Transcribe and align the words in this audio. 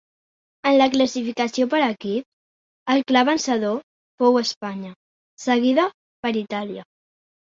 En 0.69 0.75
la 0.77 0.85
classificació 0.93 1.65
per 1.73 1.81
equips 1.87 2.93
el 2.95 3.03
clar 3.11 3.23
vencedor 3.29 3.77
fou 4.23 4.41
Espanya, 4.41 4.91
seguida 5.45 5.85
per 6.27 6.33
Itàlia. 6.43 6.87